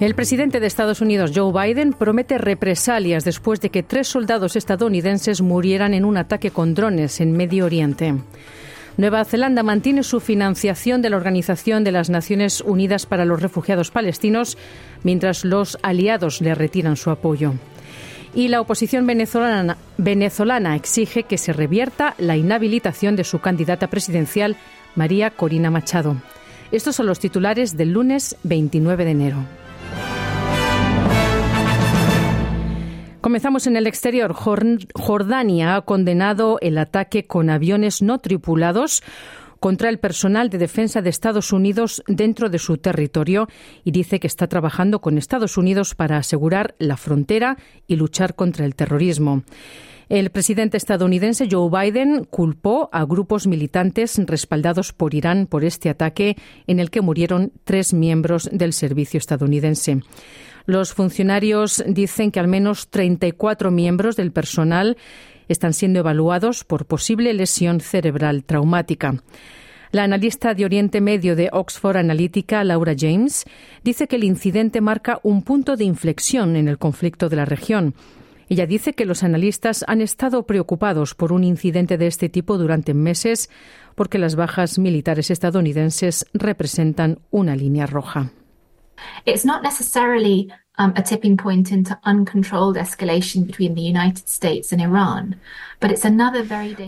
El 0.00 0.14
presidente 0.14 0.60
de 0.60 0.66
Estados 0.66 1.02
Unidos, 1.02 1.32
Joe 1.34 1.52
Biden, 1.52 1.92
promete 1.92 2.38
represalias 2.38 3.22
después 3.22 3.60
de 3.60 3.68
que 3.68 3.82
tres 3.82 4.08
soldados 4.08 4.56
estadounidenses 4.56 5.42
murieran 5.42 5.92
en 5.92 6.06
un 6.06 6.16
ataque 6.16 6.50
con 6.50 6.72
drones 6.72 7.20
en 7.20 7.32
Medio 7.32 7.66
Oriente. 7.66 8.14
Nueva 8.96 9.22
Zelanda 9.26 9.62
mantiene 9.62 10.02
su 10.02 10.20
financiación 10.20 11.02
de 11.02 11.10
la 11.10 11.18
Organización 11.18 11.84
de 11.84 11.92
las 11.92 12.08
Naciones 12.08 12.62
Unidas 12.62 13.04
para 13.04 13.26
los 13.26 13.42
Refugiados 13.42 13.90
Palestinos, 13.90 14.56
mientras 15.02 15.44
los 15.44 15.76
aliados 15.82 16.40
le 16.40 16.54
retiran 16.54 16.96
su 16.96 17.10
apoyo. 17.10 17.52
Y 18.34 18.48
la 18.48 18.62
oposición 18.62 19.06
venezolana, 19.06 19.76
venezolana 19.98 20.76
exige 20.76 21.24
que 21.24 21.36
se 21.36 21.52
revierta 21.52 22.14
la 22.16 22.38
inhabilitación 22.38 23.16
de 23.16 23.24
su 23.24 23.40
candidata 23.40 23.88
presidencial, 23.88 24.56
María 24.94 25.30
Corina 25.30 25.70
Machado. 25.70 26.16
Estos 26.72 26.96
son 26.96 27.04
los 27.04 27.18
titulares 27.18 27.76
del 27.76 27.92
lunes 27.92 28.36
29 28.44 29.04
de 29.04 29.10
enero. 29.10 29.59
Comenzamos 33.20 33.66
en 33.66 33.76
el 33.76 33.86
exterior. 33.86 34.32
Jordania 34.32 35.76
ha 35.76 35.82
condenado 35.82 36.58
el 36.62 36.78
ataque 36.78 37.26
con 37.26 37.50
aviones 37.50 38.00
no 38.00 38.18
tripulados 38.18 39.02
contra 39.60 39.90
el 39.90 39.98
personal 39.98 40.48
de 40.48 40.56
defensa 40.56 41.02
de 41.02 41.10
Estados 41.10 41.52
Unidos 41.52 42.02
dentro 42.08 42.48
de 42.48 42.58
su 42.58 42.78
territorio 42.78 43.46
y 43.84 43.90
dice 43.90 44.20
que 44.20 44.26
está 44.26 44.46
trabajando 44.46 45.02
con 45.02 45.18
Estados 45.18 45.58
Unidos 45.58 45.94
para 45.94 46.16
asegurar 46.16 46.74
la 46.78 46.96
frontera 46.96 47.58
y 47.86 47.96
luchar 47.96 48.34
contra 48.34 48.64
el 48.64 48.74
terrorismo. 48.74 49.42
El 50.08 50.30
presidente 50.30 50.78
estadounidense 50.78 51.46
Joe 51.48 51.70
Biden 51.70 52.24
culpó 52.24 52.88
a 52.90 53.04
grupos 53.04 53.46
militantes 53.46 54.18
respaldados 54.26 54.94
por 54.94 55.14
Irán 55.14 55.46
por 55.46 55.62
este 55.62 55.90
ataque 55.90 56.36
en 56.66 56.80
el 56.80 56.90
que 56.90 57.02
murieron 57.02 57.52
tres 57.64 57.92
miembros 57.92 58.48
del 58.50 58.72
servicio 58.72 59.18
estadounidense. 59.18 60.00
Los 60.70 60.94
funcionarios 60.94 61.82
dicen 61.84 62.30
que 62.30 62.38
al 62.38 62.46
menos 62.46 62.90
34 62.90 63.72
miembros 63.72 64.14
del 64.14 64.30
personal 64.30 64.96
están 65.48 65.72
siendo 65.72 65.98
evaluados 65.98 66.62
por 66.62 66.86
posible 66.86 67.34
lesión 67.34 67.80
cerebral 67.80 68.44
traumática. 68.44 69.20
La 69.90 70.04
analista 70.04 70.54
de 70.54 70.64
Oriente 70.64 71.00
Medio 71.00 71.34
de 71.34 71.48
Oxford 71.52 71.96
Analytica, 71.96 72.62
Laura 72.62 72.94
James, 72.96 73.46
dice 73.82 74.06
que 74.06 74.14
el 74.14 74.22
incidente 74.22 74.80
marca 74.80 75.18
un 75.24 75.42
punto 75.42 75.76
de 75.76 75.82
inflexión 75.82 76.54
en 76.54 76.68
el 76.68 76.78
conflicto 76.78 77.28
de 77.28 77.34
la 77.34 77.46
región. 77.46 77.96
Ella 78.48 78.66
dice 78.66 78.92
que 78.92 79.06
los 79.06 79.24
analistas 79.24 79.84
han 79.88 80.00
estado 80.00 80.44
preocupados 80.46 81.16
por 81.16 81.32
un 81.32 81.42
incidente 81.42 81.98
de 81.98 82.06
este 82.06 82.28
tipo 82.28 82.58
durante 82.58 82.94
meses 82.94 83.50
porque 83.96 84.18
las 84.18 84.36
bajas 84.36 84.78
militares 84.78 85.32
estadounidenses 85.32 86.26
representan 86.32 87.18
una 87.32 87.56
línea 87.56 87.86
roja. 87.86 88.30
It's 89.26 89.44
not 89.44 89.62
necessarily 89.62 90.52
um, 90.80 90.92
a 90.96 91.02
tipping 91.02 91.36
point 91.36 91.70
into 91.70 91.98
uncontrolled 92.04 92.76
escalation 92.76 93.46
between 93.46 93.74
the 93.74 93.82
United 93.82 94.26
States 94.26 94.72
and 94.72 94.80
Iran, 94.80 95.36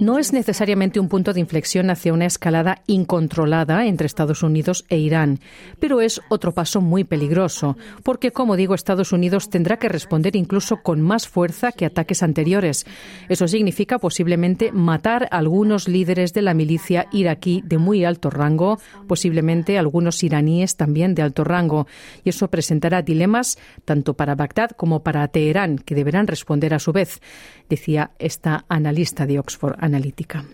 No 0.01 0.19
es 0.19 0.35
necesariamente 0.35 1.01
un 1.01 1.09
punto 1.09 1.33
de 1.33 1.41
inflexión 1.41 1.89
hacia 1.89 2.13
una 2.13 2.27
escalada 2.27 2.83
incontrolada 2.87 3.87
entre 3.87 4.07
Estados 4.07 4.43
Unidos 4.43 4.85
e 4.91 4.99
Irán, 4.99 5.41
pero 5.79 6.03
es 6.03 6.21
otro 6.29 6.53
paso 6.53 6.83
muy 6.83 7.03
peligroso, 7.05 7.79
porque, 8.03 8.33
como 8.33 8.55
digo, 8.55 8.75
Estados 8.75 9.13
Unidos 9.13 9.49
tendrá 9.49 9.79
que 9.79 9.89
responder 9.89 10.37
incluso 10.37 10.83
con 10.83 11.01
más 11.01 11.27
fuerza 11.27 11.73
que 11.73 11.87
ataques 11.87 12.23
anteriores. 12.23 12.85
Eso 13.31 13.49
significa 13.49 13.99
posiblemente 13.99 14.73
matar 14.73 15.27
a 15.31 15.39
algunos 15.39 15.89
líderes 15.89 16.35
de 16.35 16.43
la 16.43 16.53
milicia 16.53 17.07
iraquí 17.13 17.63
de 17.65 17.79
muy 17.79 18.05
alto 18.05 18.29
rango, 18.29 18.79
posiblemente 19.09 19.79
algunos 19.79 20.23
iraníes 20.23 20.77
también 20.77 21.15
de 21.15 21.23
alto 21.23 21.45
rango, 21.45 21.87
y 22.25 22.29
eso 22.29 22.49
presentará 22.49 23.01
dilemas 23.01 23.57
tanto 23.85 24.15
para 24.15 24.35
Bagdad 24.35 24.71
como 24.71 25.03
para 25.03 25.27
Teherán, 25.29 25.79
que 25.79 25.95
deberán 25.95 26.27
responder 26.27 26.75
a 26.75 26.79
su 26.79 26.93
vez, 26.93 27.21
decía 27.69 28.13
esta 28.19 28.65
analista 28.69 29.27
de 29.27 29.39
Oxford 29.39 29.77
Analytica. 29.79 30.45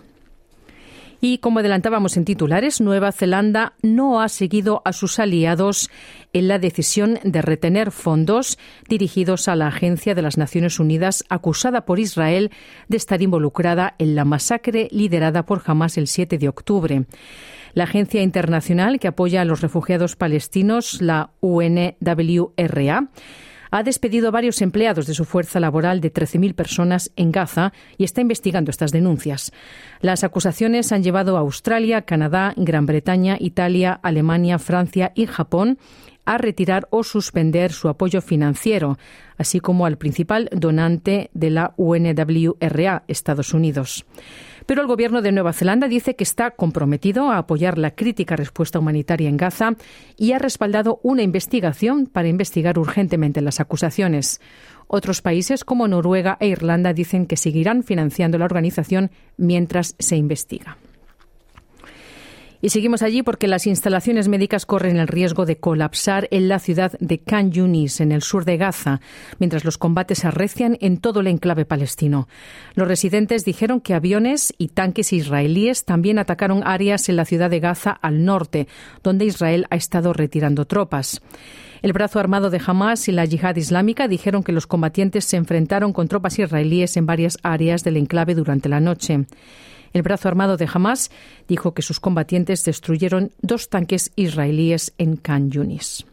Y 1.21 1.39
como 1.39 1.59
adelantábamos 1.59 2.17
en 2.17 2.25
titulares, 2.25 2.81
Nueva 2.81 3.11
Zelanda 3.11 3.73
no 3.83 4.21
ha 4.21 4.29
seguido 4.29 4.83
a 4.85 4.93
sus 4.93 5.19
aliados 5.19 5.91
en 6.33 6.47
la 6.47 6.61
decisión 6.61 7.19
de 7.25 7.43
retener 7.43 7.91
fondos 7.91 8.57
dirigidos 8.89 9.49
a 9.49 9.57
la 9.57 9.67
Agencia 9.67 10.15
de 10.15 10.23
las 10.23 10.39
Naciones 10.39 10.79
Unidas 10.79 11.25
acusada 11.29 11.85
por 11.85 11.99
Israel 11.99 12.53
de 12.87 12.97
estar 12.97 13.21
involucrada 13.21 13.95
en 13.99 14.15
la 14.15 14.25
masacre 14.25 14.89
liderada 14.93 15.45
por 15.45 15.63
Hamas 15.67 15.99
el 15.99 16.07
7 16.07 16.39
de 16.39 16.49
octubre. 16.49 17.05
La 17.75 17.85
agencia 17.85 18.23
internacional 18.23 18.99
que 18.99 19.09
apoya 19.09 19.43
a 19.43 19.45
los 19.45 19.61
refugiados 19.61 20.17
palestinos, 20.17 21.01
la 21.01 21.31
UNWRA, 21.41 23.09
ha 23.71 23.83
despedido 23.83 24.29
a 24.29 24.33
varios 24.33 24.63
empleados 24.63 25.07
de 25.07 25.15
su 25.15 25.25
fuerza 25.25 25.61
laboral 25.61 26.01
de 26.01 26.13
13.000 26.13 26.55
personas 26.55 27.13
en 27.17 27.33
Gaza 27.33 27.73
y 27.97 28.05
está 28.05 28.21
investigando 28.21 28.71
estas 28.71 28.93
denuncias. 28.93 29.53
Las 30.01 30.25
acusaciones 30.25 30.93
han 30.93 31.03
llevado 31.03 31.37
a 31.37 31.41
Australia, 31.41 32.03
Canadá, 32.03 32.55
Gran 32.57 32.87
Bretaña, 32.87 33.37
Italia, 33.39 33.99
Alemania, 34.03 34.59
Francia 34.59 35.13
y 35.15 35.27
Japón 35.27 35.79
a 36.25 36.37
retirar 36.37 36.89
o 36.91 37.05
suspender 37.05 37.73
su 37.73 37.89
apoyo 37.89 38.21
financiero, 38.21 38.99
así 39.39 39.61
como 39.61 39.87
al 39.87 39.97
principal 39.97 40.51
donante 40.53 41.31
de 41.33 41.49
la 41.49 41.73
UNWRA, 41.79 43.05
Estados 43.09 43.55
Unidos. 43.55 44.05
Pero 44.69 44.83
el 44.83 44.87
gobierno 44.87 45.23
de 45.23 45.33
Nueva 45.33 45.55
Zelanda 45.55 45.89
dice 45.89 46.15
que 46.15 46.25
está 46.25 46.51
comprometido 46.51 47.31
a 47.31 47.39
apoyar 47.39 47.79
la 47.79 47.93
crítica 47.93 48.37
respuesta 48.37 48.79
humanitaria 48.79 49.31
en 49.31 49.39
Gaza 49.39 49.77
y 50.19 50.33
ha 50.33 50.39
respaldado 50.39 51.01
una 51.03 51.23
investigación 51.23 52.07
para 52.07 52.29
investigar 52.29 52.79
urgentemente 52.79 53.41
las 53.41 53.61
acusaciones. 53.61 54.43
Otros 54.87 55.23
países 55.23 55.65
como 55.65 55.89
Noruega 55.89 56.37
e 56.39 56.49
Irlanda 56.49 56.93
dicen 56.93 57.25
que 57.25 57.39
seguirán 57.39 57.83
financiando 57.83 58.37
la 58.37 58.45
organización 58.45 59.11
mientras 59.39 59.97
se 59.99 60.17
investiga. 60.17 60.77
Y 62.61 62.71
seguimos 62.71 63.03
allí 63.03 63.23
porque 63.23 63.47
las 63.47 63.69
instalaciones 63.69 64.27
médicas 64.27 64.67
corren 64.67 64.97
el 64.97 65.07
riesgo 65.07 65.47
de 65.47 65.59
colapsar 65.59 66.27
en 66.33 66.49
la 66.49 66.59
ciudad 66.59 66.93
de 66.99 67.19
Khan 67.19 67.53
Yunis, 67.53 68.01
en 68.01 68.11
el 68.11 68.23
sur 68.23 68.45
de 68.45 68.57
Gaza, 68.57 69.01
mientras 69.39 69.65
los 69.65 69.79
combates 69.79 70.25
arrecian 70.25 70.77
en 70.81 70.99
todo 70.99 71.21
el 71.21 71.29
enclave 71.29 71.65
palestino. 71.65 72.27
Los 72.75 72.89
residentes 72.89 73.45
dijeron 73.45 73.81
que 73.81 73.95
aviones 73.95 74.53
y 74.59 74.69
tanques 74.69 75.13
israelíes 75.13 75.85
también 75.85 76.19
atacaron 76.19 76.63
áreas 76.67 77.09
en 77.09 77.15
la 77.15 77.25
ciudad 77.25 77.49
de 77.49 77.61
Gaza 77.61 77.93
al 77.93 78.25
norte, 78.25 78.67
donde 79.05 79.27
Israel 79.27 79.67
ha 79.71 79.77
estado 79.77 80.13
retirando 80.13 80.65
tropas. 80.65 81.21
El 81.81 81.93
brazo 81.93 82.19
armado 82.19 82.51
de 82.51 82.61
Hamas 82.67 83.07
y 83.07 83.13
la 83.13 83.25
yihad 83.25 83.55
islámica 83.55 84.09
dijeron 84.09 84.43
que 84.43 84.51
los 84.51 84.67
combatientes 84.67 85.25
se 85.25 85.37
enfrentaron 85.37 85.93
con 85.93 86.09
tropas 86.09 86.41
israelíes 86.41 86.97
en 86.97 87.07
varias 87.07 87.39
áreas 87.45 87.85
del 87.85 87.99
enclave 87.99 88.35
durante 88.35 88.69
la 88.69 88.81
noche. 88.81 89.27
El 89.93 90.03
brazo 90.03 90.29
armado 90.29 90.57
de 90.57 90.69
Hamas 90.73 91.11
dijo 91.49 91.75
que 91.75 91.83
sus 91.83 92.01
combatientes 92.01 92.65
destruyeron 92.65 93.33
dos 93.43 93.69
tanques 93.69 94.11
israelíes 94.17 94.93
en 94.99 95.17
Khan 95.17 95.51
Yunis. 95.51 96.07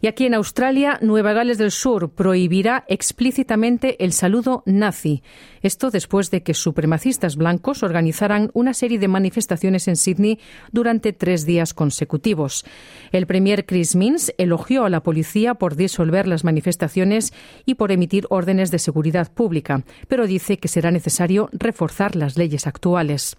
Y 0.00 0.08
aquí 0.08 0.26
en 0.26 0.34
Australia, 0.34 0.98
Nueva 1.00 1.32
Gales 1.32 1.58
del 1.58 1.70
Sur 1.70 2.10
prohibirá 2.10 2.84
explícitamente 2.88 4.02
el 4.04 4.12
saludo 4.12 4.62
nazi. 4.66 5.22
Esto 5.62 5.90
después 5.90 6.30
de 6.30 6.42
que 6.42 6.54
supremacistas 6.54 7.36
blancos 7.36 7.82
organizaran 7.82 8.50
una 8.52 8.74
serie 8.74 8.98
de 8.98 9.08
manifestaciones 9.08 9.88
en 9.88 9.96
Sydney 9.96 10.38
durante 10.70 11.12
tres 11.12 11.46
días 11.46 11.74
consecutivos. 11.74 12.64
El 13.12 13.26
premier 13.26 13.64
Chris 13.64 13.96
Minns 13.96 14.32
elogió 14.38 14.84
a 14.84 14.90
la 14.90 15.02
policía 15.02 15.54
por 15.54 15.76
disolver 15.76 16.26
las 16.26 16.44
manifestaciones 16.44 17.32
y 17.64 17.74
por 17.74 17.92
emitir 17.92 18.26
órdenes 18.30 18.70
de 18.70 18.78
seguridad 18.78 19.32
pública, 19.32 19.82
pero 20.08 20.26
dice 20.26 20.58
que 20.58 20.68
será 20.68 20.90
necesario 20.90 21.48
reforzar 21.52 22.16
las 22.16 22.36
leyes 22.36 22.66
actuales. 22.66 23.36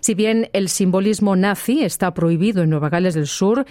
Si 0.00 0.14
bien 0.14 0.48
el 0.52 0.68
simbolismo 0.68 1.36
nazi 1.36 1.82
está 1.82 2.14
prohibido 2.14 2.62
en 2.62 2.70
Nueva 2.70 2.88
Gales 2.88 3.14
del 3.14 3.26
Sur, 3.26 3.64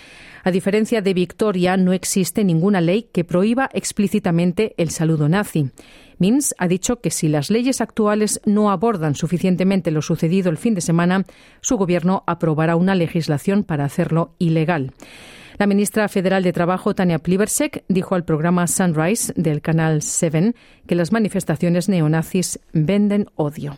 a 0.44 0.52
diferencia 0.52 1.02
de 1.02 1.14
Victoria, 1.14 1.78
no 1.78 1.94
existe 1.94 2.44
ninguna 2.44 2.82
ley 2.82 3.10
que 3.12 3.24
prohíba 3.24 3.70
explícitamente 3.74 4.74
el 4.78 4.90
saludo 4.90 5.30
nazi. 5.30 5.72
Mins 6.20 6.56
ha 6.58 6.68
dicho 6.68 7.00
que 7.00 7.12
si 7.12 7.28
las 7.28 7.50
leyes 7.50 7.82
actuales 7.82 8.42
no 8.46 8.72
abordan 8.72 9.16
suficientemente 9.16 9.92
lo 9.92 10.02
sucedido 10.02 10.50
el 10.50 10.58
fin 10.58 10.74
de 10.74 10.82
semana, 10.82 11.26
su 11.62 11.78
gobierno 11.78 12.24
aprobará 12.28 12.76
una 12.76 12.96
legislación 12.96 13.64
para 13.64 13.86
hacerlo 13.86 14.34
ilegal. 14.40 14.94
La 15.58 15.66
ministra 15.66 16.08
federal 16.08 16.44
de 16.44 16.54
Trabajo, 16.54 16.94
Tania 16.94 17.18
Plibersek, 17.18 17.84
dijo 17.88 18.14
al 18.14 18.26
programa 18.26 18.68
Sunrise 18.68 19.34
del 19.36 19.62
canal 19.62 20.04
7 20.04 20.54
que 20.86 20.96
las 20.96 21.12
manifestaciones 21.12 21.90
neonazis 21.90 22.60
venden 22.74 23.28
odio. 23.36 23.78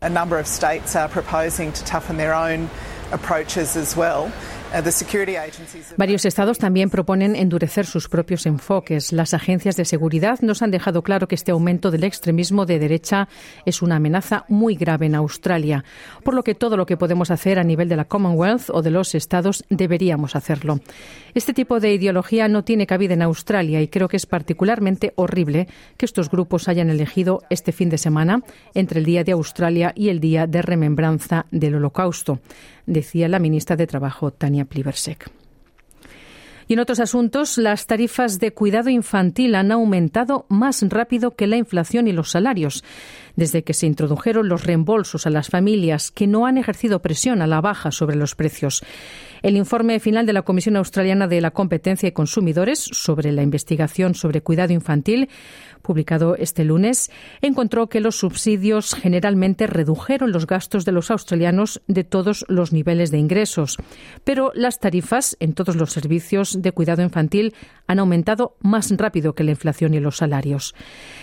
A 0.00 0.08
number 0.08 0.38
of 0.38 0.46
states 0.46 0.94
are 0.94 1.08
proposing 1.08 1.72
to 1.72 1.84
toughen 1.84 2.18
their 2.18 2.32
own 2.32 2.70
approaches 3.10 3.76
as 3.76 3.96
well. 3.96 4.32
Uh, 4.70 4.82
Varios 5.96 6.26
estados 6.26 6.58
también 6.58 6.90
proponen 6.90 7.34
endurecer 7.36 7.86
sus 7.86 8.06
propios 8.06 8.44
enfoques. 8.44 9.12
Las 9.14 9.32
agencias 9.32 9.76
de 9.76 9.86
seguridad 9.86 10.40
nos 10.42 10.60
han 10.60 10.70
dejado 10.70 11.02
claro 11.02 11.26
que 11.26 11.36
este 11.36 11.52
aumento 11.52 11.90
del 11.90 12.04
extremismo 12.04 12.66
de 12.66 12.78
derecha 12.78 13.28
es 13.64 13.80
una 13.80 13.96
amenaza 13.96 14.44
muy 14.48 14.74
grave 14.74 15.06
en 15.06 15.14
Australia, 15.14 15.84
por 16.22 16.34
lo 16.34 16.44
que 16.44 16.54
todo 16.54 16.76
lo 16.76 16.84
que 16.84 16.98
podemos 16.98 17.30
hacer 17.30 17.58
a 17.58 17.64
nivel 17.64 17.88
de 17.88 17.96
la 17.96 18.04
Commonwealth 18.04 18.68
o 18.68 18.82
de 18.82 18.90
los 18.90 19.14
estados 19.14 19.64
deberíamos 19.70 20.36
hacerlo. 20.36 20.80
Este 21.32 21.54
tipo 21.54 21.80
de 21.80 21.94
ideología 21.94 22.46
no 22.48 22.62
tiene 22.62 22.86
cabida 22.86 23.14
en 23.14 23.22
Australia 23.22 23.80
y 23.80 23.88
creo 23.88 24.08
que 24.08 24.18
es 24.18 24.26
particularmente 24.26 25.14
horrible 25.16 25.66
que 25.96 26.04
estos 26.04 26.30
grupos 26.30 26.68
hayan 26.68 26.90
elegido 26.90 27.42
este 27.48 27.72
fin 27.72 27.88
de 27.88 27.96
semana 27.96 28.42
entre 28.74 28.98
el 28.98 29.06
Día 29.06 29.24
de 29.24 29.32
Australia 29.32 29.92
y 29.96 30.10
el 30.10 30.20
Día 30.20 30.46
de 30.46 30.60
Remembranza 30.60 31.46
del 31.50 31.76
Holocausto 31.76 32.40
decía 32.88 33.28
la 33.28 33.38
ministra 33.38 33.76
de 33.76 33.86
Trabajo, 33.86 34.32
Tania 34.32 34.64
Plibersek. 34.64 35.30
Y 36.68 36.74
en 36.74 36.80
otros 36.80 37.00
asuntos, 37.00 37.56
las 37.56 37.86
tarifas 37.86 38.38
de 38.38 38.52
cuidado 38.52 38.90
infantil 38.90 39.54
han 39.54 39.72
aumentado 39.72 40.44
más 40.50 40.84
rápido 40.90 41.34
que 41.34 41.46
la 41.46 41.56
inflación 41.56 42.08
y 42.08 42.12
los 42.12 42.30
salarios. 42.30 42.84
Desde 43.36 43.64
que 43.64 43.72
se 43.72 43.86
introdujeron 43.86 44.48
los 44.48 44.64
reembolsos 44.64 45.26
a 45.26 45.30
las 45.30 45.48
familias 45.48 46.10
que 46.10 46.26
no 46.26 46.44
han 46.44 46.58
ejercido 46.58 47.00
presión 47.00 47.40
a 47.40 47.46
la 47.46 47.62
baja 47.62 47.90
sobre 47.90 48.16
los 48.16 48.34
precios. 48.34 48.82
El 49.40 49.56
informe 49.56 49.98
final 49.98 50.26
de 50.26 50.34
la 50.34 50.42
Comisión 50.42 50.76
Australiana 50.76 51.26
de 51.26 51.40
la 51.40 51.52
Competencia 51.52 52.06
y 52.06 52.12
Consumidores 52.12 52.80
sobre 52.80 53.32
la 53.32 53.42
investigación 53.42 54.14
sobre 54.14 54.42
cuidado 54.42 54.74
infantil 54.74 55.30
publicado 55.82 56.36
este 56.36 56.64
lunes, 56.64 57.10
encontró 57.40 57.88
que 57.88 58.00
los 58.00 58.18
subsidios 58.18 58.94
generalmente 58.94 59.66
redujeron 59.66 60.32
los 60.32 60.46
gastos 60.46 60.84
de 60.84 60.92
los 60.92 61.10
australianos 61.10 61.80
de 61.86 62.04
todos 62.04 62.44
los 62.48 62.72
niveles 62.72 63.10
de 63.10 63.18
ingresos, 63.18 63.76
pero 64.24 64.52
las 64.54 64.78
tarifas 64.80 65.36
en 65.40 65.54
todos 65.54 65.76
los 65.76 65.92
servicios 65.92 66.60
de 66.60 66.72
cuidado 66.72 67.02
infantil 67.02 67.54
han 67.86 67.98
aumentado 67.98 68.56
más 68.60 68.90
rápido 68.96 69.34
que 69.34 69.44
la 69.44 69.52
inflación 69.52 69.94
y 69.94 70.00
los 70.00 70.18
salarios. 70.18 70.74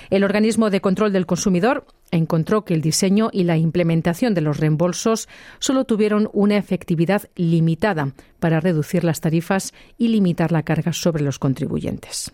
El 0.09 0.23
organismo 0.23 0.69
de 0.69 0.81
control 0.81 1.13
del 1.13 1.25
consumidor 1.25 1.85
encontró 2.11 2.65
que 2.65 2.73
el 2.73 2.81
diseño 2.81 3.29
y 3.31 3.43
la 3.43 3.57
implementación 3.57 4.33
de 4.33 4.41
los 4.41 4.59
reembolsos 4.59 5.27
solo 5.59 5.85
tuvieron 5.85 6.29
una 6.33 6.57
efectividad 6.57 7.29
limitada 7.35 8.13
para 8.39 8.59
reducir 8.59 9.03
las 9.03 9.21
tarifas 9.21 9.73
y 9.97 10.09
limitar 10.09 10.51
la 10.51 10.63
carga 10.63 10.93
sobre 10.93 11.23
los 11.23 11.39
contribuyentes. 11.39 12.31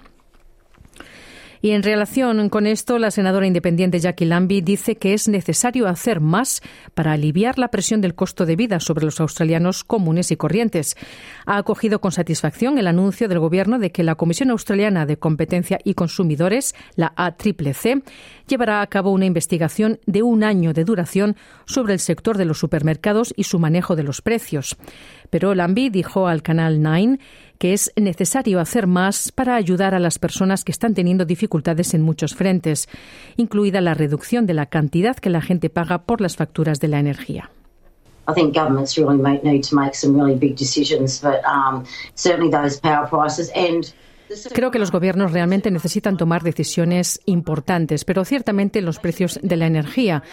Y 1.62 1.72
en 1.72 1.84
relación 1.84 2.50
con 2.50 2.66
esto, 2.66 2.98
la 2.98 3.12
senadora 3.12 3.46
independiente 3.46 4.00
Jackie 4.00 4.26
Lambie 4.26 4.64
dice 4.64 4.96
que 4.96 5.14
es 5.14 5.28
necesario 5.28 5.88
hacer 5.88 6.20
más 6.20 6.62
para 6.96 7.12
aliviar 7.12 7.60
la 7.60 7.68
presión 7.68 8.02
del 8.02 8.16
costo 8.16 8.48
de 8.48 8.56
vida 8.56 8.80
sobre 8.80 9.06
los 9.06 9.20
australianos 9.20 9.84
comunes 9.84 10.32
y 10.32 10.38
corrientes. 10.38 10.96
Ha 11.46 11.58
acogido 11.58 12.02
con 12.02 12.12
satisfacción 12.12 12.80
el 12.80 12.88
anuncio 12.88 13.28
del 13.28 13.40
Gobierno 13.40 13.78
de 13.78 13.92
que 13.92 14.04
la 14.04 14.16
Comisión 14.16 14.50
Australiana 14.50 15.06
de 15.06 15.18
Competencia 15.18 15.80
y 15.84 15.94
Consumidores, 15.94 16.74
la 16.96 17.14
ACCC, 17.16 18.04
llevará 18.48 18.82
a 18.82 18.88
cabo 18.88 19.12
una 19.12 19.26
investigación 19.26 20.00
de 20.08 20.24
un 20.24 20.44
año 20.44 20.74
de 20.74 20.84
duración 20.84 21.36
sobre 21.66 21.94
el 21.94 22.00
sector 22.00 22.38
de 22.38 22.46
los 22.46 22.58
supermercados 22.58 23.34
y 23.38 23.44
su 23.44 23.60
manejo 23.60 23.96
de 23.96 24.04
los 24.04 24.22
precios. 24.22 24.78
Pero 25.30 25.54
Lambie 25.54 25.92
dijo 25.92 26.28
al 26.28 26.42
canal 26.42 26.82
Nine 26.82 27.20
que 27.62 27.74
es 27.74 27.94
necesario 27.96 28.60
hacer 28.60 28.88
más 28.88 29.32
para 29.32 29.54
ayudar 29.54 29.94
a 29.94 30.00
las 30.00 30.18
personas 30.18 30.64
que 30.64 30.72
están 30.72 30.96
teniendo 30.96 31.26
dificultades 31.26 31.94
en 31.94 32.02
muchos 32.02 32.34
frentes, 32.34 32.90
incluida 33.38 33.82
la 33.82 33.94
reducción 33.94 34.48
de 34.48 34.56
la 34.56 34.66
cantidad 34.66 35.16
que 35.16 35.30
la 35.30 35.42
gente 35.42 35.70
paga 35.70 36.00
por 36.00 36.22
las 36.22 36.36
facturas 36.38 36.80
de 36.80 36.88
la 36.88 36.98
energía. 36.98 37.52
I 38.28 38.34
think 38.34 38.56
governments 38.56 38.98
really 38.98 39.40
need 39.44 39.64
to 39.70 39.76
make 39.76 39.94
some 39.94 40.20
really 40.20 40.34
big 40.34 40.56
decisions, 40.56 41.22
but 41.22 41.42
um, 41.46 41.84
certainly 42.16 42.50
those 42.50 42.80
power 42.80 43.08
prices 43.08 43.52
and 43.56 43.94
Creo 44.54 44.72
que 44.72 44.80
los 44.80 44.92
gobiernos 44.92 45.32
realmente 45.32 45.72
necesitan 45.72 46.18
tomar 46.18 46.44
decisiones 46.44 47.22
importantes, 47.26 48.06
pero 48.06 48.26
ciertamente 48.26 48.82
los 48.82 49.00
precios 49.00 49.40
de 49.42 49.58
la 49.58 49.68
energía 49.68 50.24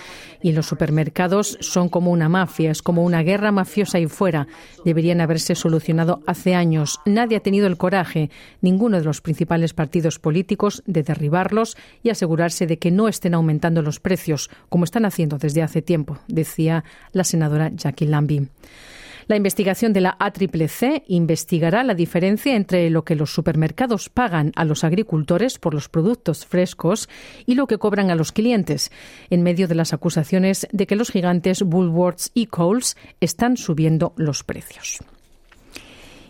y 0.43 0.53
los 0.53 0.67
supermercados 0.67 1.59
son 1.61 1.89
como 1.89 2.11
una 2.11 2.29
mafia, 2.29 2.71
es 2.71 2.83
como 2.83 3.05
una 3.05 3.23
guerra 3.23 3.53
mafiosa 3.53 3.99
ahí 3.99 4.07
fuera. 4.07 4.47
Deberían 4.85 5.21
haberse 5.21 5.55
solucionado 5.55 6.21
hace 6.27 6.55
años. 6.55 7.01
Nadie 7.07 7.37
ha 7.37 7.41
tenido 7.41 7.67
el 7.67 7.77
coraje, 7.77 8.31
ninguno 8.61 8.99
de 8.99 9.05
los 9.05 9.21
principales 9.21 9.75
partidos 9.75 10.19
políticos, 10.19 10.83
de 10.87 11.03
derribarlos 11.03 11.77
y 12.03 12.11
asegurarse 12.11 12.67
de 12.67 12.79
que 12.79 12.91
no 12.91 13.09
estén 13.09 13.35
aumentando 13.35 13.83
los 13.83 14.01
precios, 14.01 14.51
como 14.69 14.85
están 14.85 15.05
haciendo 15.05 15.39
desde 15.39 15.63
hace 15.63 15.83
tiempo, 15.83 16.19
decía 16.29 16.85
la 17.13 17.25
senadora 17.25 17.71
Jackie 17.75 18.07
Lambie. 18.07 18.49
La 19.29 19.37
investigación 19.37 19.93
de 19.93 20.01
la 20.01 20.17
ACCC 20.19 21.05
investigará 21.07 21.85
la 21.85 21.95
diferencia 21.95 22.57
entre 22.57 22.89
lo 22.89 23.05
que 23.05 23.15
los 23.15 23.31
supermercados 23.31 24.09
pagan 24.09 24.53
a 24.57 24.65
los 24.65 24.85
agricultores 24.85 25.59
por 25.59 25.75
los 25.75 25.91
productos 25.91 26.47
frescos 26.47 27.11
y 27.45 27.55
lo 27.55 27.67
que 27.67 27.77
cobran 27.77 28.11
a 28.11 28.15
los 28.15 28.33
clientes, 28.33 28.91
en 29.29 29.43
medio 29.43 29.69
de 29.69 29.75
las 29.75 29.93
acusaciones 29.93 30.67
de 30.73 30.87
que 30.87 30.97
los 30.97 31.11
gigantes 31.11 31.61
Woolworths 31.61 32.31
y 32.33 32.47
Coles 32.47 32.97
están 33.21 33.59
subiendo 33.59 34.15
los 34.17 34.45
precios. 34.45 35.01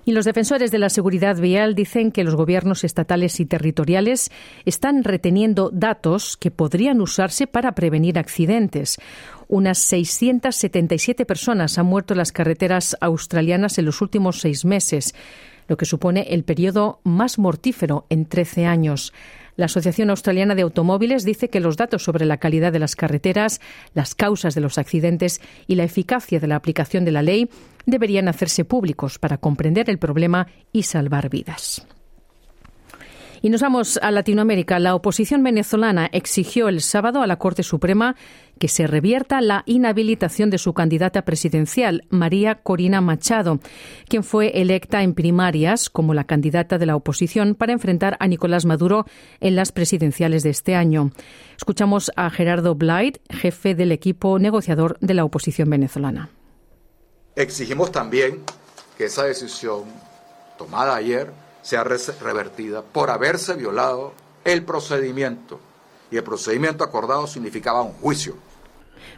Y 0.09 0.13
los 0.13 0.25
defensores 0.25 0.71
de 0.71 0.79
la 0.79 0.89
seguridad 0.89 1.37
vial 1.37 1.75
dicen 1.75 2.13
que 2.13 2.25
los 2.25 2.35
gobiernos 2.35 2.83
estatales 2.83 3.41
y 3.41 3.45
territoriales 3.45 4.31
están 4.65 5.05
reteniendo 5.05 5.69
datos 5.71 6.39
que 6.39 6.51
podrían 6.51 7.03
usarse 7.03 7.47
para 7.47 7.73
prevenir 7.73 8.19
accidentes. 8.19 8.97
Unas 9.49 9.77
677 9.81 11.27
personas 11.27 11.77
han 11.77 11.85
muerto 11.85 12.15
en 12.15 12.19
las 12.19 12.33
carreteras 12.33 12.97
australianas 13.03 13.77
en 13.77 13.85
los 13.85 14.01
últimos 14.01 14.41
seis 14.41 14.65
meses, 14.65 15.15
lo 15.67 15.77
que 15.77 15.85
supone 15.85 16.23
el 16.31 16.43
periodo 16.43 17.01
más 17.05 17.39
mortífero 17.39 18.07
en 18.09 18.25
13 18.25 18.65
años. 18.65 19.13
La 19.59 19.65
Asociación 19.65 20.09
Australiana 20.11 20.55
de 20.55 20.63
Automóviles 20.63 21.25
dice 21.25 21.51
que 21.51 21.59
los 21.59 21.77
datos 21.77 22.05
sobre 22.05 22.27
la 22.27 22.37
calidad 22.37 22.73
de 22.73 22.79
las 22.79 22.95
carreteras, 22.95 23.61
las 23.93 24.15
causas 24.15 24.55
de 24.55 24.61
los 24.61 24.79
accidentes 24.79 25.41
y 25.67 25.75
la 25.75 25.83
eficacia 25.83 26.39
de 26.39 26.47
la 26.47 26.55
aplicación 26.55 27.05
de 27.05 27.11
la 27.11 27.23
ley 27.23 27.51
deberían 27.85 28.29
hacerse 28.29 28.65
públicos 28.65 29.19
para 29.19 29.39
comprender 29.39 29.91
el 29.91 29.99
problema 29.99 30.47
y 30.73 30.85
salvar 30.85 31.29
vidas. 31.29 31.85
Y 33.41 33.51
nos 33.51 33.63
vamos 33.63 33.99
a 34.03 34.11
Latinoamérica. 34.11 34.79
La 34.79 34.95
oposición 34.95 35.43
venezolana 35.43 36.09
exigió 36.13 36.69
el 36.69 36.81
sábado 36.81 37.23
a 37.23 37.27
la 37.27 37.37
Corte 37.37 37.63
Suprema 37.63 38.17
que 38.59 38.67
se 38.67 38.89
revierta 38.89 39.41
la 39.41 39.63
inhabilitación 39.67 40.51
de 40.51 40.59
su 40.59 40.75
candidata 40.75 41.23
presidencial, 41.23 42.05
María 42.11 42.57
Corina 42.57 43.01
Machado, 43.01 43.61
quien 44.09 44.25
fue 44.25 44.61
electa 44.61 45.05
en 45.05 45.15
primarias 45.15 45.89
como 45.89 46.15
la 46.15 46.25
candidata 46.25 46.79
de 46.79 46.87
la 46.87 46.97
oposición 46.97 47.55
para 47.55 47.73
enfrentar 47.73 48.17
a 48.19 48.27
Nicolás 48.27 48.65
Maduro 48.65 49.07
en 49.41 49.55
las 49.55 49.71
presidenciales 49.71 50.43
de 50.43 50.51
este 50.51 50.75
año. 50.75 51.13
Escuchamos 51.57 52.11
a 52.17 52.31
Gerardo 52.31 52.75
Blight, 52.75 53.19
jefe 53.31 53.77
del 53.77 53.93
equipo 53.93 54.41
negociador 54.41 54.99
de 55.01 55.15
la 55.15 55.25
oposición 55.25 55.71
venezolana. 55.71 56.31
Exigimos 57.37 57.93
también 57.93 58.43
que 58.97 59.05
esa 59.05 59.23
decisión 59.23 59.85
tomada 60.59 60.97
ayer 60.97 61.31
sea 61.69 61.85
revertida 61.85 62.81
por 62.81 63.11
haberse 63.11 63.53
violado 63.53 64.15
el 64.43 64.63
procedimiento. 64.63 65.61
Y 66.11 66.17
el 66.17 66.25
procedimiento 66.25 66.83
acordado 66.83 67.27
significaba 67.27 67.83
un 67.83 67.93
juicio. 67.93 68.37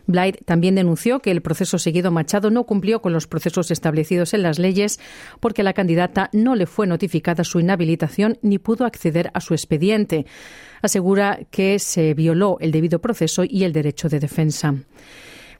Blight 0.09 0.45
también 0.45 0.75
denunció 0.75 1.21
que 1.21 1.31
el 1.31 1.43
proceso 1.43 1.79
seguido 1.79 2.11
Machado 2.11 2.51
no 2.51 2.65
cumplió 2.65 3.01
con 3.01 3.13
los 3.13 3.29
procesos 3.29 3.71
establecidos 3.71 4.35
en 4.35 4.43
las 4.43 4.59
leyes 4.59 4.99
porque 5.39 5.63
la 5.63 5.75
candidata 5.75 6.29
no 6.33 6.57
le 6.57 6.67
fue 6.67 6.89
notificada 6.89 7.45
su 7.45 7.61
inhabilitación 7.61 8.37
ni 8.43 8.59
pudo 8.59 8.85
acceder 8.85 9.31
a 9.33 9.41
su 9.41 9.55
expediente. 9.55 10.27
Asegura 10.83 11.39
que 11.53 11.79
se 11.79 12.15
violó 12.15 12.57
el 12.59 12.73
debido 12.73 12.99
proceso 13.01 13.45
y 13.45 13.63
el 13.63 13.73
derecho 13.73 14.09
de 14.09 14.19
defensa. 14.19 14.75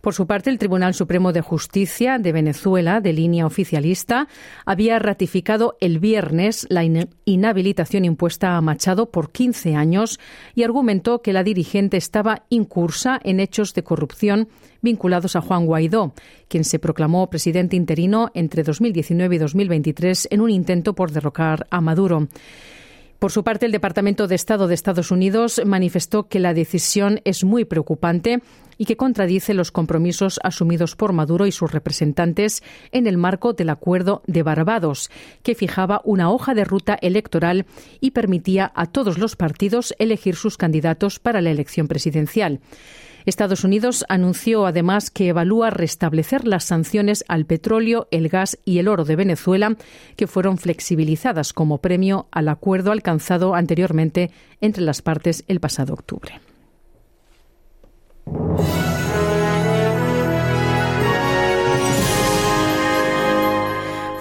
Por 0.01 0.15
su 0.15 0.27
parte, 0.27 0.49
el 0.49 0.59
Tribunal 0.59 0.95
Supremo 0.95 1.33
de 1.33 1.43
Justicia 1.43 2.19
de 2.19 2.33
Venezuela, 2.33 3.01
de 3.01 3.13
línea 3.13 3.45
oficialista, 3.45 4.29
había 4.65 4.99
ratificado 4.99 5.77
el 5.81 5.99
viernes 5.99 6.67
la 6.71 6.85
inhabilitación 7.25 8.07
impuesta 8.07 8.57
a 8.57 8.61
Machado 8.63 9.11
por 9.11 9.31
15 9.31 9.77
años 9.77 10.19
y 10.55 10.63
argumentó 10.63 11.21
que 11.21 11.35
la 11.35 11.45
dirigente 11.45 11.99
estaba 11.99 12.45
incursa 12.49 13.21
en 13.23 13.41
hechos 13.41 13.75
de 13.75 13.85
corrupción 13.85 14.49
vinculados 14.81 15.37
a 15.37 15.43
Juan 15.43 15.67
Guaidó, 15.67 16.15
quien 16.49 16.65
se 16.65 16.79
proclamó 16.79 17.29
presidente 17.29 17.77
interino 17.77 18.31
entre 18.33 18.63
2019 18.63 19.37
y 19.37 19.39
2023 19.39 20.29
en 20.31 20.41
un 20.41 20.51
intento 20.51 20.95
por 20.95 21.13
derrocar 21.13 21.67
a 21.71 21.83
Maduro. 21.83 22.29
Por 23.21 23.33
su 23.33 23.45
parte, 23.45 23.67
el 23.67 23.73
Departamento 23.73 24.29
de 24.29 24.35
Estado 24.35 24.67
de 24.67 24.73
Estados 24.73 25.11
Unidos 25.11 25.61
manifestó 25.67 26.27
que 26.29 26.41
la 26.41 26.55
decisión 26.55 27.21
es 27.25 27.45
muy 27.45 27.67
preocupante 27.67 28.41
y 28.79 28.87
que 28.87 28.97
contradice 28.97 29.53
los 29.53 29.71
compromisos 29.71 30.41
asumidos 30.43 30.97
por 30.97 31.13
Maduro 31.13 31.47
y 31.47 31.53
sus 31.53 31.71
representantes 31.71 32.63
en 32.93 33.07
el 33.07 33.19
marco 33.19 33.53
del 33.53 33.69
Acuerdo 33.69 34.23
de 34.27 34.43
Barbados, 34.43 35.11
que 35.43 35.55
fijaba 35.55 36.01
una 36.05 36.31
hoja 36.31 36.55
de 36.55 36.65
ruta 36.65 36.99
electoral 37.03 37.67
y 38.01 38.13
permitía 38.13 38.73
a 38.75 38.87
todos 38.87 39.19
los 39.19 39.37
partidos 39.37 39.95
elegir 39.99 40.35
sus 40.35 40.57
candidatos 40.57 41.19
para 41.19 41.43
la 41.43 41.51
elección 41.51 41.89
presidencial. 41.89 42.61
Estados 43.31 43.65
Unidos 43.65 44.05
anunció 44.09 44.67
además 44.67 45.11
que 45.11 45.29
evalúa 45.29 45.71
restablecer 45.71 46.47
las 46.47 46.65
sanciones 46.65 47.25
al 47.29 47.47
petróleo, 47.47 48.09
el 48.11 48.29
gas 48.29 48.59
y 48.65 48.79
el 48.79 48.89
oro 48.89 49.05
de 49.05 49.17
Venezuela, 49.17 49.77
que 50.17 50.27
fueron 50.27 50.59
flexibilizadas 50.59 51.53
como 51.53 51.79
premio 51.79 52.27
al 52.33 52.49
acuerdo 52.49 52.93
alcanzado 52.93 53.55
anteriormente 53.55 54.33
entre 54.61 54.83
las 54.83 55.01
partes 55.01 55.45
el 55.47 55.61
pasado 55.61 55.95
octubre. 55.95 56.41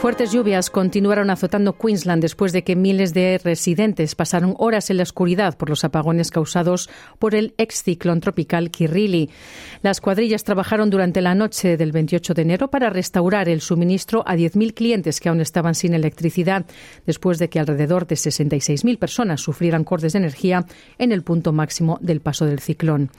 Fuertes 0.09 0.31
lluvias 0.31 0.71
continuaron 0.71 1.29
azotando 1.29 1.77
Queensland 1.77 2.23
después 2.23 2.51
de 2.51 2.63
que 2.63 2.75
miles 2.75 3.13
de 3.13 3.39
residentes 3.43 4.15
pasaron 4.15 4.55
horas 4.57 4.89
en 4.89 4.97
la 4.97 5.03
oscuridad 5.03 5.55
por 5.55 5.69
los 5.69 5.83
apagones 5.83 6.31
causados 6.31 6.89
por 7.19 7.35
el 7.35 7.53
ex 7.59 7.83
ciclón 7.83 8.19
tropical 8.19 8.71
Kirrili. 8.71 9.29
Las 9.83 10.01
cuadrillas 10.01 10.43
trabajaron 10.43 10.89
durante 10.89 11.21
la 11.21 11.35
noche 11.35 11.77
del 11.77 11.91
28 11.91 12.33
de 12.33 12.41
enero 12.41 12.71
para 12.71 12.89
restaurar 12.89 13.49
el 13.49 13.61
suministro 13.61 14.23
a 14.25 14.35
10.000 14.35 14.73
clientes 14.73 15.19
que 15.19 15.29
aún 15.29 15.41
estaban 15.41 15.75
sin 15.75 15.93
electricidad, 15.93 16.65
después 17.05 17.37
de 17.37 17.49
que 17.49 17.59
alrededor 17.59 18.07
de 18.07 18.15
66.000 18.15 18.97
personas 18.97 19.41
sufrieran 19.41 19.83
cortes 19.83 20.13
de 20.13 20.19
energía 20.19 20.65
en 20.97 21.11
el 21.11 21.21
punto 21.21 21.53
máximo 21.53 21.99
del 22.01 22.19
paso 22.19 22.47
del 22.47 22.61
ciclón. 22.61 23.11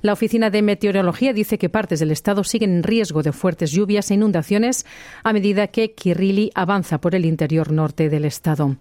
La 0.00 0.12
Oficina 0.12 0.50
de 0.50 0.62
Meteorología 0.62 1.32
dice 1.32 1.58
que 1.58 1.70
partes 1.70 1.98
del 1.98 2.12
estado 2.12 2.44
siguen 2.44 2.70
en 2.70 2.82
riesgo 2.84 3.24
de 3.24 3.32
fuertes 3.32 3.72
lluvias 3.72 4.12
e 4.12 4.14
inundaciones 4.14 4.86
a 5.24 5.32
medida 5.32 5.66
que 5.66 5.92
Kirrili 5.92 6.35
avanza 6.54 6.98
por 6.98 7.14
el 7.14 7.24
interior 7.24 7.72
norte 7.72 8.08
del 8.08 8.24
estado. 8.24 8.76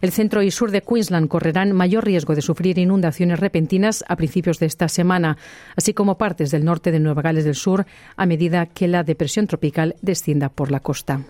El 0.00 0.12
centro 0.12 0.42
y 0.42 0.50
sur 0.50 0.70
de 0.70 0.82
Queensland 0.82 1.28
correrán 1.28 1.72
mayor 1.72 2.04
riesgo 2.04 2.34
de 2.34 2.42
sufrir 2.42 2.78
inundaciones 2.78 3.40
repentinas 3.40 4.04
a 4.08 4.16
principios 4.16 4.58
de 4.58 4.66
esta 4.66 4.88
semana, 4.88 5.36
así 5.76 5.94
como 5.94 6.18
partes 6.18 6.50
del 6.50 6.64
norte 6.64 6.92
de 6.92 7.00
Nueva 7.00 7.22
Gales 7.22 7.44
del 7.44 7.54
Sur 7.54 7.86
a 8.16 8.26
medida 8.26 8.66
que 8.66 8.88
la 8.88 9.02
depresión 9.02 9.46
tropical 9.46 9.96
descienda 10.02 10.48
por 10.48 10.70
la 10.70 10.80
costa. 10.80 11.20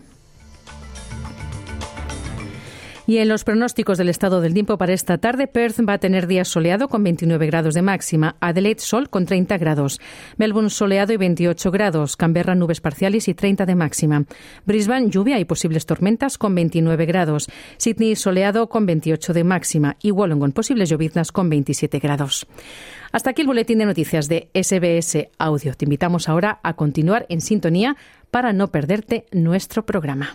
Y 3.06 3.18
en 3.18 3.28
los 3.28 3.44
pronósticos 3.44 3.98
del 3.98 4.08
estado 4.08 4.40
del 4.40 4.52
tiempo 4.52 4.78
para 4.78 4.92
esta 4.92 5.18
tarde, 5.18 5.46
Perth 5.46 5.78
va 5.88 5.94
a 5.94 5.98
tener 5.98 6.26
día 6.26 6.44
soleado 6.44 6.88
con 6.88 7.04
29 7.04 7.46
grados 7.46 7.74
de 7.74 7.82
máxima, 7.82 8.36
Adelaide 8.40 8.80
sol 8.80 9.08
con 9.08 9.26
30 9.26 9.58
grados, 9.58 10.00
Melbourne 10.36 10.70
soleado 10.70 11.12
y 11.12 11.16
28 11.16 11.70
grados, 11.70 12.16
Canberra 12.16 12.56
nubes 12.56 12.80
parciales 12.80 13.28
y 13.28 13.34
30 13.34 13.64
de 13.64 13.74
máxima, 13.76 14.24
Brisbane 14.64 15.08
lluvia 15.08 15.38
y 15.38 15.44
posibles 15.44 15.86
tormentas 15.86 16.36
con 16.36 16.54
29 16.56 17.06
grados, 17.06 17.48
Sydney 17.76 18.16
soleado 18.16 18.68
con 18.68 18.86
28 18.86 19.32
de 19.32 19.44
máxima 19.44 19.96
y 20.02 20.10
Wollongong 20.10 20.52
posibles 20.52 20.88
lloviznas 20.88 21.30
con 21.30 21.48
27 21.48 22.00
grados. 22.00 22.46
Hasta 23.12 23.30
aquí 23.30 23.42
el 23.42 23.46
boletín 23.46 23.78
de 23.78 23.86
noticias 23.86 24.28
de 24.28 24.50
SBS 24.52 25.28
Audio. 25.38 25.74
Te 25.74 25.84
invitamos 25.84 26.28
ahora 26.28 26.58
a 26.64 26.74
continuar 26.74 27.24
en 27.28 27.40
sintonía 27.40 27.96
para 28.32 28.52
no 28.52 28.72
perderte 28.72 29.26
nuestro 29.30 29.86
programa. 29.86 30.34